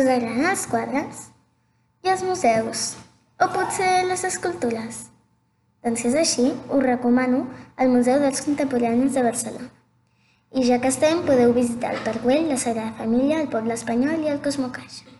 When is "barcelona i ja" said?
9.26-10.80